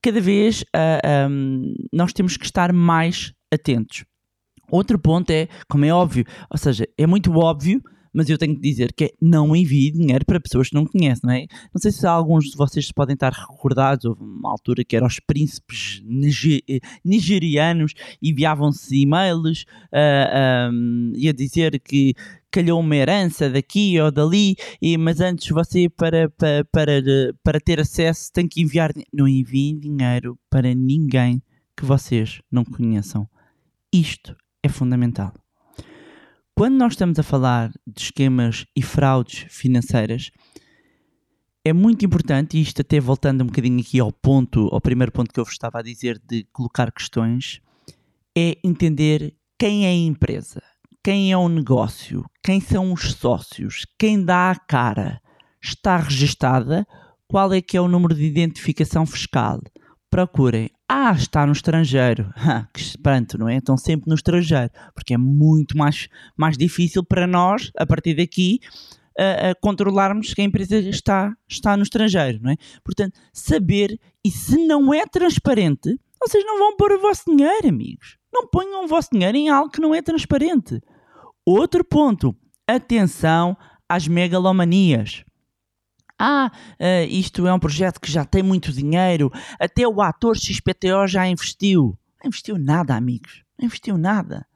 cada 0.00 0.20
vez 0.20 0.64
um, 1.28 1.74
nós 1.92 2.12
temos 2.12 2.36
que 2.36 2.44
estar 2.44 2.72
mais 2.72 3.34
atentos. 3.52 4.04
Outro 4.70 5.00
ponto 5.00 5.30
é, 5.30 5.48
como 5.68 5.84
é 5.84 5.92
óbvio, 5.92 6.24
ou 6.48 6.56
seja, 6.56 6.86
é 6.96 7.06
muito 7.06 7.32
óbvio 7.36 7.82
mas 8.12 8.28
eu 8.28 8.38
tenho 8.38 8.54
que 8.54 8.60
dizer 8.60 8.92
que 8.92 9.04
é 9.04 9.10
não 9.20 9.54
envie 9.54 9.90
dinheiro 9.90 10.24
para 10.24 10.40
pessoas 10.40 10.68
que 10.68 10.74
não 10.74 10.86
conhecem, 10.86 11.22
não 11.24 11.32
é? 11.32 11.46
Não 11.72 11.80
sei 11.80 11.92
se 11.92 12.06
alguns 12.06 12.46
de 12.46 12.56
vocês 12.56 12.90
podem 12.92 13.14
estar 13.14 13.32
recordados, 13.32 14.04
houve 14.04 14.22
uma 14.22 14.50
altura 14.50 14.84
que 14.84 14.96
eram 14.96 15.06
os 15.06 15.20
príncipes 15.20 16.02
nigerianos, 17.04 17.94
enviavam-se 18.22 18.96
e-mails 18.96 19.64
uh, 19.92 20.70
um, 20.72 21.12
e 21.14 21.28
a 21.28 21.32
dizer 21.32 21.80
que 21.80 22.14
calhou 22.50 22.80
uma 22.80 22.96
herança 22.96 23.48
daqui 23.48 24.00
ou 24.00 24.10
dali, 24.10 24.56
e, 24.82 24.98
mas 24.98 25.20
antes 25.20 25.48
você 25.48 25.88
para, 25.88 26.28
para, 26.30 26.64
para, 26.64 27.02
para 27.42 27.60
ter 27.60 27.80
acesso 27.80 28.32
tem 28.32 28.48
que 28.48 28.60
enviar, 28.60 28.92
não 29.12 29.28
enviem 29.28 29.78
dinheiro 29.78 30.38
para 30.50 30.74
ninguém 30.74 31.42
que 31.76 31.84
vocês 31.84 32.40
não 32.50 32.64
conheçam. 32.64 33.28
Isto 33.92 34.36
é 34.62 34.68
fundamental. 34.68 35.32
Quando 36.60 36.74
nós 36.74 36.92
estamos 36.92 37.18
a 37.18 37.22
falar 37.22 37.72
de 37.86 38.02
esquemas 38.02 38.66
e 38.76 38.82
fraudes 38.82 39.46
financeiras, 39.48 40.30
é 41.64 41.72
muito 41.72 42.04
importante, 42.04 42.58
e 42.58 42.60
isto 42.60 42.82
até 42.82 43.00
voltando 43.00 43.40
um 43.40 43.46
bocadinho 43.46 43.80
aqui 43.80 43.98
ao 43.98 44.12
ponto, 44.12 44.68
ao 44.70 44.78
primeiro 44.78 45.10
ponto 45.10 45.32
que 45.32 45.40
eu 45.40 45.44
vos 45.46 45.54
estava 45.54 45.78
a 45.78 45.82
dizer 45.82 46.20
de 46.28 46.46
colocar 46.52 46.92
questões, 46.92 47.62
é 48.36 48.58
entender 48.62 49.34
quem 49.58 49.86
é 49.86 49.88
a 49.88 49.94
empresa, 49.94 50.62
quem 51.02 51.32
é 51.32 51.36
o 51.38 51.48
negócio, 51.48 52.26
quem 52.44 52.60
são 52.60 52.92
os 52.92 53.10
sócios, 53.14 53.86
quem 53.98 54.22
dá 54.22 54.50
a 54.50 54.54
cara, 54.54 55.18
está 55.64 55.96
registada, 55.96 56.86
qual 57.26 57.54
é 57.54 57.62
que 57.62 57.78
é 57.78 57.80
o 57.80 57.88
número 57.88 58.14
de 58.14 58.24
identificação 58.26 59.06
fiscal. 59.06 59.62
Procurem 60.10 60.70
ah, 60.92 61.12
está 61.12 61.46
no 61.46 61.52
estrangeiro. 61.52 62.34
Ah, 62.36 62.66
que 62.74 62.80
espanto, 62.80 63.38
não 63.38 63.48
é? 63.48 63.58
Estão 63.58 63.76
sempre 63.76 64.08
no 64.08 64.16
estrangeiro. 64.16 64.70
Porque 64.92 65.14
é 65.14 65.16
muito 65.16 65.78
mais, 65.78 66.08
mais 66.36 66.58
difícil 66.58 67.04
para 67.04 67.28
nós, 67.28 67.70
a 67.76 67.86
partir 67.86 68.14
daqui, 68.14 68.58
uh, 69.16 69.52
uh, 69.52 69.60
controlarmos 69.60 70.34
que 70.34 70.40
a 70.40 70.44
empresa 70.44 70.78
está, 70.78 71.32
está 71.48 71.76
no 71.76 71.84
estrangeiro, 71.84 72.40
não 72.42 72.50
é? 72.50 72.56
Portanto, 72.82 73.20
saber, 73.32 74.00
e 74.24 74.32
se 74.32 74.56
não 74.66 74.92
é 74.92 75.06
transparente, 75.06 75.96
vocês 76.20 76.44
não 76.44 76.58
vão 76.58 76.76
pôr 76.76 76.90
o 76.90 77.00
vosso 77.00 77.22
dinheiro, 77.26 77.68
amigos. 77.68 78.16
Não 78.32 78.48
ponham 78.48 78.84
o 78.84 78.88
vosso 78.88 79.10
dinheiro 79.12 79.36
em 79.36 79.48
algo 79.48 79.70
que 79.70 79.80
não 79.80 79.94
é 79.94 80.02
transparente. 80.02 80.82
Outro 81.46 81.84
ponto, 81.84 82.34
atenção 82.66 83.56
às 83.88 84.08
megalomanias 84.08 85.24
ah, 86.22 86.52
uh, 86.78 87.08
isto 87.08 87.46
é 87.46 87.54
um 87.54 87.58
projeto 87.58 87.98
que 87.98 88.12
já 88.12 88.26
tem 88.26 88.42
muito 88.42 88.70
dinheiro, 88.70 89.32
até 89.58 89.88
o 89.88 90.02
ator 90.02 90.36
XPTO 90.36 91.06
já 91.06 91.26
investiu. 91.26 91.98
Não 92.22 92.28
investiu 92.28 92.58
nada, 92.58 92.94
amigos. 92.94 93.42
Não 93.58 93.64
investiu 93.64 93.96
nada. 93.96 94.46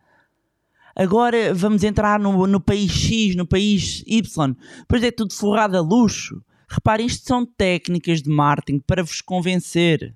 Agora 0.94 1.54
vamos 1.54 1.83
entrar 1.83 2.21
no, 2.21 2.47
no 2.47 2.61
país 2.61 2.92
X, 2.92 3.35
no 3.35 3.47
país 3.47 4.04
Y. 4.06 4.54
Pois 4.87 5.02
é 5.02 5.11
tudo 5.11 5.33
forrado 5.33 5.75
a 5.78 5.80
luxo. 5.80 6.44
Reparem, 6.68 7.06
isto 7.06 7.26
são 7.26 7.47
técnicas 7.47 8.21
de 8.21 8.28
marketing 8.28 8.80
para 8.80 9.02
vos 9.02 9.23
convencer. 9.23 10.14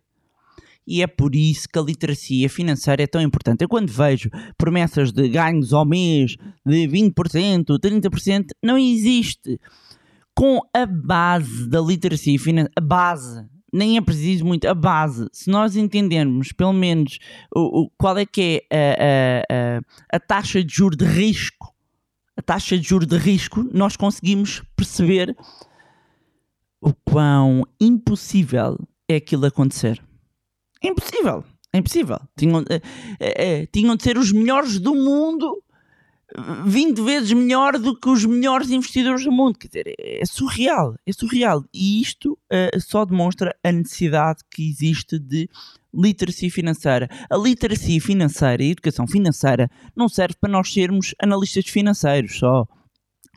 E 0.87 1.03
é 1.03 1.07
por 1.07 1.35
isso 1.35 1.67
que 1.67 1.79
a 1.79 1.83
literacia 1.83 2.49
financeira 2.51 3.03
é 3.03 3.07
tão 3.07 3.23
importante. 3.23 3.63
Eu 3.63 3.69
quando 3.71 3.91
vejo 3.91 4.29
promessas 4.59 5.13
de 5.13 5.29
ganhos 5.31 5.73
ao 5.73 5.87
mês 5.87 6.37
de 6.65 6.87
20%, 6.87 7.79
30%, 7.79 8.49
não 8.63 8.77
existe 8.77 9.59
com 10.39 10.61
a 10.73 10.87
base 10.87 11.69
da 11.69 11.81
literacia 11.81 12.39
financeira, 12.39 12.73
a 12.77 12.81
base, 12.81 13.45
nem 13.73 13.97
é 13.97 14.01
preciso 14.01 14.45
muito, 14.45 14.69
a 14.69 14.75
base, 14.75 15.27
se 15.33 15.51
nós 15.51 15.75
entendermos 15.75 16.53
pelo 16.53 16.73
menos 16.73 17.19
o, 17.53 17.81
o 17.81 17.91
qual 17.99 18.17
é 18.17 18.25
que 18.25 18.65
é 18.71 19.43
a, 19.51 20.15
a, 20.15 20.17
a, 20.17 20.21
taxa 20.21 20.63
de 20.63 20.73
juros 20.73 20.97
de 20.97 21.05
risco, 21.05 21.75
a 22.37 22.43
taxa 22.43 22.79
de 22.79 22.89
juros 22.89 23.09
de 23.09 23.17
risco, 23.17 23.69
nós 23.75 23.97
conseguimos 23.97 24.63
perceber 24.77 25.37
o 26.81 26.95
quão 27.05 27.65
impossível 27.81 28.79
é 29.09 29.17
aquilo 29.17 29.45
acontecer. 29.45 30.01
É 30.81 30.87
impossível, 30.87 31.43
é 31.73 31.79
impossível. 31.79 32.21
Tinham, 32.39 32.65
é, 33.19 33.63
é, 33.63 33.67
tinham 33.67 33.97
de 33.97 34.05
ser 34.05 34.17
os 34.17 34.31
melhores 34.31 34.79
do 34.79 34.95
mundo 34.95 35.61
20 36.37 37.01
vezes 37.01 37.33
melhor 37.33 37.79
do 37.79 37.99
que 37.99 38.09
os 38.09 38.25
melhores 38.25 38.71
investidores 38.71 39.25
do 39.25 39.33
mundo. 39.33 39.59
Quer 39.59 39.69
dizer, 39.69 39.95
é 39.99 40.25
surreal, 40.27 40.95
é 41.07 41.13
surreal. 41.13 41.65
E 41.73 42.01
isto 42.03 42.33
uh, 42.33 42.81
só 42.81 43.05
demonstra 43.05 43.55
a 43.65 43.73
necessidade 43.73 44.41
que 44.51 44.69
existe 44.69 45.19
de 45.19 45.49
literacia 45.93 46.51
financeira. 46.51 47.09
A 47.31 47.37
literacia 47.37 48.01
financeira 48.01 48.63
e 48.63 48.69
a 48.69 48.73
educação 48.73 49.07
financeira 49.07 49.71
não 49.97 50.09
serve 50.09 50.37
para 50.39 50.53
nós 50.53 50.73
sermos 50.73 51.15
analistas 51.21 51.67
financeiros 51.67 52.39
só. 52.39 52.67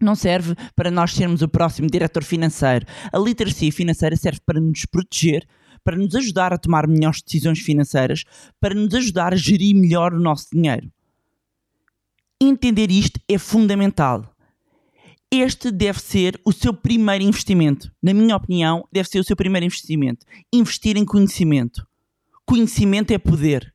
Não 0.01 0.15
serve 0.15 0.55
para 0.75 0.91
nós 0.91 1.13
sermos 1.13 1.41
o 1.41 1.47
próximo 1.47 1.87
diretor 1.87 2.23
financeiro. 2.23 2.85
A 3.13 3.17
literacia 3.17 3.71
financeira 3.71 4.17
serve 4.17 4.39
para 4.45 4.59
nos 4.59 4.85
proteger, 4.85 5.47
para 5.83 5.95
nos 5.95 6.13
ajudar 6.15 6.51
a 6.51 6.57
tomar 6.57 6.87
melhores 6.87 7.21
decisões 7.21 7.59
financeiras, 7.59 8.23
para 8.59 8.75
nos 8.75 8.93
ajudar 8.95 9.33
a 9.33 9.37
gerir 9.37 9.75
melhor 9.75 10.13
o 10.13 10.19
nosso 10.19 10.47
dinheiro. 10.51 10.91
Entender 12.43 12.89
isto 12.89 13.19
é 13.29 13.37
fundamental. 13.37 14.35
Este 15.29 15.69
deve 15.69 16.01
ser 16.01 16.41
o 16.43 16.51
seu 16.51 16.73
primeiro 16.73 17.23
investimento. 17.23 17.91
Na 18.01 18.15
minha 18.15 18.35
opinião, 18.35 18.83
deve 18.91 19.07
ser 19.07 19.19
o 19.19 19.23
seu 19.23 19.35
primeiro 19.35 19.67
investimento. 19.67 20.25
Investir 20.51 20.97
em 20.97 21.05
conhecimento. 21.05 21.87
Conhecimento 22.43 23.11
é 23.11 23.19
poder. 23.19 23.71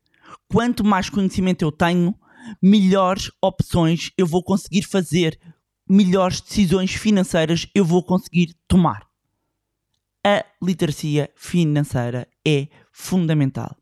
Quanto 0.49 0.85
mais 0.85 1.09
conhecimento 1.09 1.63
eu 1.63 1.71
tenho, 1.71 2.13
melhores 2.61 3.31
opções 3.41 4.11
eu 4.19 4.27
vou 4.27 4.43
conseguir 4.43 4.83
fazer, 4.83 5.39
melhores 5.89 6.41
decisões 6.41 6.93
financeiras 6.93 7.69
eu 7.73 7.85
vou 7.85 8.03
conseguir 8.03 8.53
tomar. 8.67 9.07
A 10.27 10.45
literacia 10.61 11.31
financeira 11.37 12.27
é 12.45 12.67
fundamental. 12.91 13.77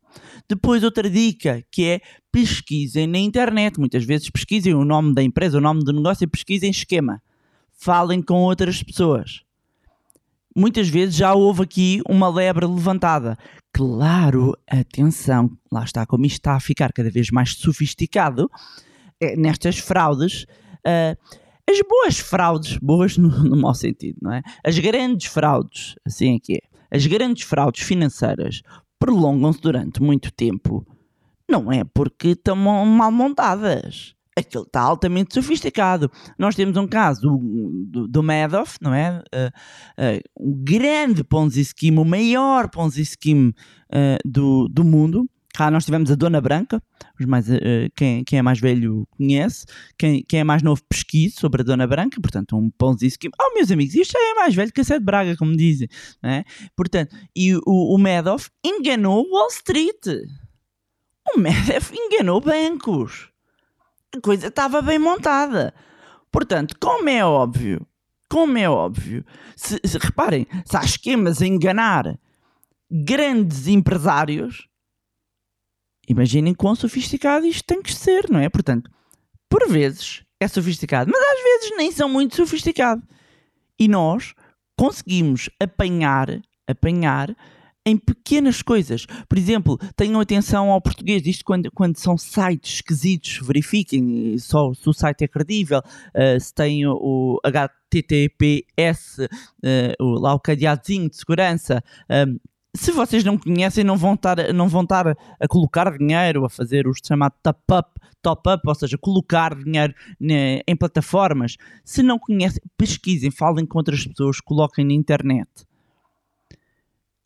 Depois, 0.48 0.82
outra 0.82 1.08
dica 1.08 1.62
que 1.70 1.84
é 1.84 2.00
pesquisem 2.32 3.06
na 3.06 3.18
internet. 3.18 3.78
Muitas 3.78 4.04
vezes 4.04 4.28
pesquisem 4.30 4.74
o 4.74 4.84
nome 4.84 5.14
da 5.14 5.22
empresa, 5.22 5.58
o 5.58 5.60
nome 5.60 5.84
do 5.84 5.92
negócio 5.92 6.24
e 6.24 6.26
pesquisem 6.26 6.70
esquema. 6.70 7.22
Falem 7.72 8.20
com 8.20 8.42
outras 8.42 8.82
pessoas. 8.82 9.42
Muitas 10.56 10.88
vezes 10.88 11.16
já 11.16 11.34
houve 11.34 11.62
aqui 11.62 12.00
uma 12.08 12.28
lebre 12.28 12.66
levantada. 12.66 13.36
Claro, 13.72 14.56
atenção, 14.68 15.50
lá 15.70 15.82
está 15.82 16.06
como 16.06 16.26
isto 16.26 16.36
está 16.36 16.54
a 16.54 16.60
ficar 16.60 16.92
cada 16.92 17.10
vez 17.10 17.30
mais 17.30 17.54
sofisticado 17.54 18.48
é, 19.20 19.36
nestas 19.36 19.78
fraudes. 19.78 20.44
Uh, 20.86 21.16
as 21.68 21.80
boas 21.88 22.18
fraudes, 22.18 22.78
boas 22.78 23.16
no, 23.16 23.28
no 23.42 23.56
mau 23.56 23.74
sentido, 23.74 24.18
não 24.22 24.32
é? 24.32 24.42
As 24.64 24.78
grandes 24.78 25.26
fraudes, 25.26 25.94
assim 26.04 26.36
é 26.36 26.38
que 26.38 26.54
é. 26.54 26.60
As 26.96 27.06
grandes 27.06 27.42
fraudes 27.42 27.82
financeiras 27.82 28.62
prolongam-se 28.98 29.60
durante 29.60 30.02
muito 30.02 30.32
tempo, 30.32 30.86
não 31.48 31.70
é 31.70 31.84
porque 31.84 32.28
estão 32.28 32.56
mal 32.56 33.10
montadas. 33.12 34.14
aquilo 34.36 34.64
está 34.64 34.80
altamente 34.80 35.34
sofisticado. 35.34 36.10
Nós 36.38 36.54
temos 36.54 36.76
um 36.76 36.88
caso 36.88 37.20
do, 37.20 37.86
do, 37.86 38.08
do 38.08 38.22
Madoff, 38.22 38.78
não 38.80 38.92
é? 38.92 39.22
Uh, 39.32 39.48
uh, 40.00 40.48
um 40.48 40.64
grande 40.64 41.22
Ponzi 41.22 41.64
Scheme, 41.64 41.98
o 41.98 42.04
maior 42.04 42.68
Ponzi 42.68 43.04
Scheme 43.04 43.50
uh, 43.90 44.18
do, 44.28 44.68
do 44.68 44.84
mundo. 44.84 45.28
Nós 45.70 45.84
tivemos 45.84 46.10
a 46.10 46.14
Dona 46.14 46.40
Branca, 46.40 46.82
os 47.18 47.26
mais, 47.26 47.46
quem, 47.94 48.24
quem 48.24 48.38
é 48.38 48.42
mais 48.42 48.58
velho 48.58 49.06
conhece, 49.16 49.64
quem, 49.98 50.22
quem 50.22 50.40
é 50.40 50.44
mais 50.44 50.62
novo 50.62 50.82
pesquisa 50.88 51.36
sobre 51.38 51.62
a 51.62 51.64
Dona 51.64 51.86
Branca, 51.86 52.20
portanto, 52.20 52.56
um 52.56 52.70
Ponzi 52.70 53.08
Scheme. 53.10 53.34
Oh, 53.40 53.54
meus 53.54 53.70
amigos, 53.70 53.94
isto 53.94 54.16
é 54.16 54.34
mais 54.34 54.54
velho 54.54 54.72
que 54.72 54.80
a 54.80 54.84
Sede 54.84 55.04
Braga, 55.04 55.36
como 55.36 55.56
dizem, 55.56 55.88
não 56.22 56.30
é? 56.30 56.44
Portanto, 56.76 57.14
e 57.36 57.54
o, 57.54 57.62
o 57.66 57.98
Madoff 57.98 58.50
enganou 58.64 59.24
Wall 59.30 59.48
Street. 59.48 60.06
O 61.34 61.38
Madoff 61.38 61.94
enganou 61.94 62.40
bancos 62.40 63.32
a 64.16 64.20
coisa 64.20 64.46
estava 64.46 64.80
bem 64.80 64.98
montada. 64.98 65.74
Portanto, 66.30 66.76
como 66.80 67.08
é 67.08 67.24
óbvio, 67.24 67.86
como 68.28 68.56
é 68.58 68.68
óbvio, 68.68 69.24
se, 69.56 69.80
se, 69.84 69.98
reparem, 69.98 70.46
se 70.64 70.76
há 70.76 70.80
esquemas 70.80 71.40
a 71.40 71.46
enganar 71.46 72.18
grandes 72.90 73.66
empresários, 73.66 74.68
imaginem 76.08 76.54
quão 76.54 76.74
sofisticado 76.74 77.46
isto 77.46 77.64
tem 77.64 77.82
que 77.82 77.94
ser, 77.94 78.30
não 78.30 78.40
é? 78.40 78.48
Portanto, 78.48 78.90
por 79.48 79.68
vezes 79.68 80.22
é 80.40 80.48
sofisticado, 80.48 81.10
mas 81.10 81.20
às 81.20 81.42
vezes 81.42 81.76
nem 81.76 81.92
são 81.92 82.08
muito 82.08 82.36
sofisticado. 82.36 83.02
E 83.78 83.88
nós 83.88 84.34
conseguimos 84.76 85.48
apanhar, 85.60 86.40
apanhar 86.66 87.34
em 87.86 87.96
pequenas 87.96 88.62
coisas. 88.62 89.06
Por 89.28 89.36
exemplo, 89.36 89.78
tenham 89.94 90.20
atenção 90.20 90.70
ao 90.70 90.80
português, 90.80 91.26
isto 91.26 91.44
quando, 91.44 91.70
quando 91.70 91.98
são 91.98 92.16
sites 92.16 92.76
esquisitos, 92.76 93.40
verifiquem 93.46 94.38
só 94.38 94.72
se 94.72 94.88
o 94.88 94.92
site 94.92 95.24
é 95.24 95.28
credível, 95.28 95.80
uh, 95.80 96.40
se 96.40 96.54
tem 96.54 96.86
o 96.86 97.38
HTTPS, 97.44 99.18
uh, 99.20 99.28
eh, 99.62 99.94
o, 100.00 100.18
lá 100.18 100.34
o 100.34 100.40
cadeadozinho 100.40 101.10
de 101.10 101.16
segurança. 101.16 101.82
Um, 102.08 102.14
ehm, 102.14 102.36
se 102.76 102.90
vocês 102.90 103.22
não 103.22 103.38
conhecem, 103.38 103.84
não 103.84 103.96
vão 103.96 104.14
estar, 104.14 104.52
não 104.52 104.68
vão 104.68 104.82
estar 104.82 105.08
a 105.08 105.48
colocar 105.48 105.96
dinheiro, 105.96 106.44
a 106.44 106.50
fazer 106.50 106.86
o 106.86 106.92
chamado 106.94 107.34
top-up, 107.42 108.00
top-up, 108.20 108.62
ou 108.66 108.74
seja, 108.74 108.98
colocar 108.98 109.54
dinheiro 109.54 109.94
né, 110.20 110.60
em 110.66 110.76
plataformas. 110.76 111.56
Se 111.84 112.02
não 112.02 112.18
conhecem, 112.18 112.60
pesquisem, 112.76 113.30
falem 113.30 113.64
com 113.64 113.78
outras 113.78 114.06
pessoas, 114.06 114.40
coloquem 114.40 114.84
na 114.84 114.92
internet 114.92 115.48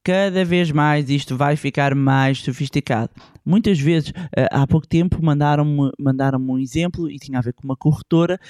cada 0.08 0.42
vez 0.42 0.72
mais 0.72 1.10
isto 1.10 1.36
vai 1.36 1.54
ficar 1.54 1.94
mais 1.94 2.38
sofisticado. 2.38 3.10
Muitas 3.44 3.78
vezes, 3.78 4.10
eh, 4.34 4.48
há 4.50 4.66
pouco 4.66 4.88
tempo, 4.88 5.22
mandaram-me 5.22 5.90
mandaram 5.98 6.40
um 6.40 6.58
exemplo 6.58 7.10
e 7.10 7.18
tinha 7.18 7.38
a 7.38 7.42
ver 7.42 7.52
com 7.52 7.62
uma 7.64 7.76
corretora. 7.76 8.40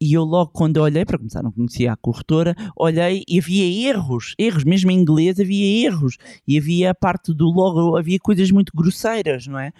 E 0.00 0.12
eu, 0.12 0.22
logo 0.22 0.52
quando 0.52 0.76
olhei, 0.76 1.04
para 1.04 1.18
começar, 1.18 1.42
não 1.42 1.50
conhecia 1.50 1.92
a 1.92 1.96
corretora, 1.96 2.54
olhei 2.76 3.24
e 3.28 3.40
havia 3.40 3.88
erros, 3.90 4.36
erros, 4.38 4.62
mesmo 4.62 4.92
em 4.92 4.94
inglês 5.00 5.40
havia 5.40 5.88
erros. 5.88 6.18
E 6.46 6.56
havia 6.56 6.92
a 6.92 6.94
parte 6.94 7.34
do 7.34 7.46
logo, 7.46 7.96
havia 7.96 8.20
coisas 8.20 8.52
muito 8.52 8.70
grosseiras, 8.72 9.48
não 9.48 9.58
é? 9.58 9.72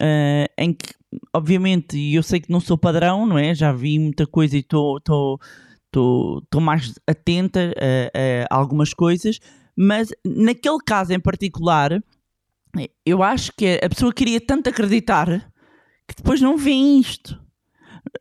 Uh, 0.00 0.48
em 0.56 0.72
que, 0.72 0.94
obviamente, 1.34 1.98
eu 1.98 2.22
sei 2.22 2.40
que 2.40 2.50
não 2.50 2.58
sou 2.58 2.78
padrão, 2.78 3.26
não 3.26 3.38
é? 3.38 3.54
Já 3.54 3.70
vi 3.70 3.98
muita 3.98 4.26
coisa 4.26 4.56
e 4.56 4.60
estou 4.60 4.98
mais 6.58 6.94
atenta 7.06 7.74
a, 7.76 8.46
a 8.50 8.56
algumas 8.58 8.94
coisas 8.94 9.38
mas 9.76 10.08
naquele 10.24 10.78
caso 10.84 11.12
em 11.12 11.20
particular, 11.20 12.02
eu 13.04 13.22
acho 13.22 13.52
que 13.52 13.78
a 13.82 13.88
pessoa 13.88 14.12
queria 14.12 14.40
tanto 14.40 14.68
acreditar 14.68 15.52
que 16.08 16.14
depois 16.16 16.40
não 16.40 16.56
vê 16.56 16.72
isto. 16.72 17.40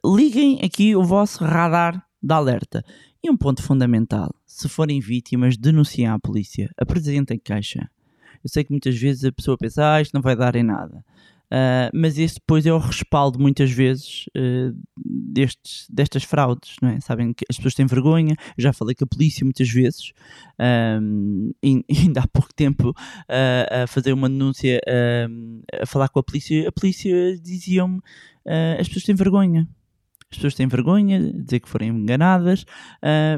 Liguem 0.04 0.60
aqui 0.64 0.96
o 0.96 1.04
vosso 1.04 1.44
radar 1.44 2.04
de 2.22 2.34
alerta. 2.34 2.84
E 3.24 3.30
um 3.30 3.38
ponto 3.38 3.62
fundamental: 3.64 4.34
se 4.46 4.68
forem 4.68 5.00
vítimas, 5.00 5.58
denunciem 5.58 6.08
à 6.08 6.20
polícia, 6.20 6.70
apresentem 6.78 7.40
queixa. 7.40 7.90
Eu 8.44 8.50
sei 8.50 8.64
que 8.64 8.72
muitas 8.72 8.96
vezes 8.98 9.26
a 9.26 9.32
pessoa 9.32 9.58
pensa, 9.58 9.96
ah, 9.96 10.02
isto 10.02 10.14
não 10.14 10.22
vai 10.22 10.36
dar 10.36 10.56
em 10.56 10.64
nada. 10.64 11.04
Uh, 11.46 11.90
mas 11.94 12.18
esse 12.18 12.36
depois 12.36 12.66
é 12.66 12.74
o 12.74 12.80
respaldo 12.80 13.40
muitas 13.40 13.72
vezes 13.72 14.26
uh, 14.36 14.76
destes, 14.98 15.88
destas 15.90 16.24
fraudes, 16.24 16.76
não 16.82 16.90
é? 16.90 17.00
Sabem 17.00 17.34
que 17.34 17.46
as 17.50 17.56
pessoas 17.58 17.76
têm 17.76 17.86
vergonha, 17.86 18.36
eu 18.58 18.62
já 18.62 18.74
falei 18.74 18.96
com 18.96 19.04
a 19.04 19.08
polícia 19.08 19.44
muitas 19.44 19.70
vezes, 19.70 20.12
um, 21.02 21.52
e, 21.64 21.84
ainda 21.90 22.22
há 22.22 22.28
pouco 22.28 22.54
tempo 22.54 22.90
uh, 22.90 23.84
a 23.84 23.88
fazer 23.88 24.14
uma 24.14 24.28
denúncia, 24.28 24.82
a 25.82 25.86
falar 25.86 26.10
com 26.10 26.20
a 26.20 26.24
polícia, 26.24 26.68
a 26.68 26.72
polícia 26.72 27.38
dizia-me, 27.40 28.00
as 28.80 28.88
pessoas 28.88 29.04
têm 29.04 29.16
vergonha. 29.16 29.68
As 30.32 30.38
pessoas 30.38 30.56
têm 30.56 30.68
vergonha 30.68 31.20
de 31.20 31.44
dizer 31.44 31.60
que 31.60 31.70
foram 31.70 31.86
enganadas, 31.86 32.66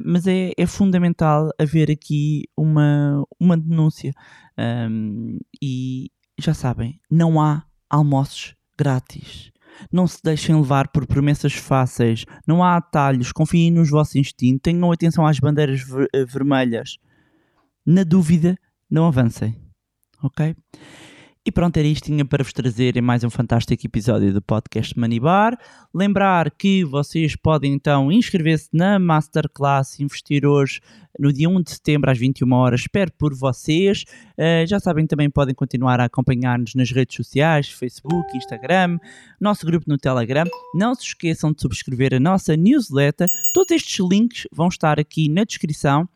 mas 0.03 0.25
é, 0.25 0.51
é 0.57 0.65
fundamental 0.65 1.49
haver 1.59 1.91
aqui 1.91 2.45
uma, 2.55 3.23
uma 3.39 3.57
denúncia. 3.57 4.13
Um, 4.57 5.37
e 5.61 6.09
já 6.39 6.53
sabem, 6.53 6.99
não 7.09 7.39
há 7.39 7.67
almoços 7.89 8.55
grátis. 8.77 9.51
Não 9.91 10.07
se 10.07 10.19
deixem 10.23 10.55
levar 10.55 10.87
por 10.89 11.05
promessas 11.05 11.53
fáceis. 11.53 12.25
Não 12.47 12.63
há 12.63 12.77
atalhos. 12.77 13.31
Confiem 13.31 13.71
nos 13.71 13.89
vossos 13.89 14.15
instintos. 14.15 14.61
Tenham 14.63 14.91
atenção 14.91 15.25
às 15.25 15.39
bandeiras 15.39 15.81
ver 15.81 16.09
eh, 16.13 16.25
vermelhas. 16.25 16.97
Na 17.85 18.03
dúvida, 18.03 18.57
não 18.89 19.05
avancem. 19.05 19.55
Ok? 20.23 20.55
E 21.47 21.51
pronto, 21.51 21.77
era 21.77 21.87
isto 21.87 22.07
tinha 22.07 22.25
para 22.25 22.43
vos 22.43 22.51
trazer 22.51 22.97
em 22.97 23.01
mais 23.01 23.23
um 23.23 23.29
fantástico 23.29 23.87
episódio 23.87 24.33
do 24.33 24.41
podcast 24.41 24.99
Manibar. 24.99 25.57
Lembrar 25.93 26.51
que 26.51 26.83
vocês 26.83 27.37
podem 27.37 27.71
então 27.71 28.11
inscrever-se 28.11 28.67
na 28.73 28.99
Masterclass 28.99 29.97
Investir 30.01 30.45
Hoje 30.45 30.81
no 31.17 31.31
dia 31.31 31.47
1 31.47 31.61
de 31.61 31.71
setembro 31.71 32.11
às 32.11 32.17
21 32.17 32.51
horas. 32.51 32.81
Espero 32.81 33.13
por 33.13 33.33
vocês. 33.33 34.03
Uh, 34.37 34.67
já 34.67 34.77
sabem 34.77 35.07
também 35.07 35.29
podem 35.29 35.55
continuar 35.55 36.01
a 36.01 36.03
acompanhar-nos 36.03 36.75
nas 36.75 36.91
redes 36.91 37.15
sociais, 37.15 37.69
Facebook, 37.69 38.35
Instagram, 38.35 38.99
nosso 39.39 39.65
grupo 39.65 39.85
no 39.87 39.97
Telegram. 39.97 40.43
Não 40.75 40.93
se 40.95 41.03
esqueçam 41.03 41.53
de 41.53 41.61
subscrever 41.61 42.13
a 42.13 42.19
nossa 42.19 42.57
newsletter. 42.57 43.25
Todos 43.53 43.71
estes 43.71 44.05
links 44.05 44.47
vão 44.51 44.67
estar 44.67 44.99
aqui 44.99 45.29
na 45.29 45.45
descrição. 45.45 46.09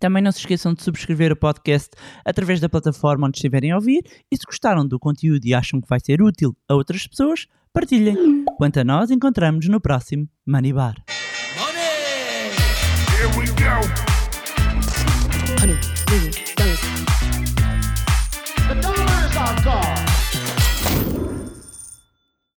Também 0.00 0.22
não 0.22 0.32
se 0.32 0.38
esqueçam 0.38 0.72
de 0.72 0.82
subscrever 0.82 1.30
o 1.30 1.36
podcast 1.36 1.90
através 2.24 2.58
da 2.58 2.70
plataforma 2.70 3.26
onde 3.26 3.36
estiverem 3.36 3.70
a 3.70 3.76
ouvir 3.76 4.02
e 4.32 4.36
se 4.36 4.42
gostaram 4.46 4.86
do 4.86 4.98
conteúdo 4.98 5.44
e 5.44 5.54
acham 5.54 5.78
que 5.80 5.88
vai 5.88 6.00
ser 6.00 6.22
útil 6.22 6.56
a 6.66 6.74
outras 6.74 7.06
pessoas, 7.06 7.46
partilhem. 7.70 8.44
Quanto 8.56 8.80
a 8.80 8.84
nós, 8.84 9.10
encontramos 9.10 9.68
no 9.68 9.78
próximo 9.78 10.26
Money 10.46 10.72
Bar. 10.72 10.94
Money! 11.58 11.80
Here 13.14 13.28
we 13.38 13.46
go. 13.46 13.80
Honey. 15.62 15.89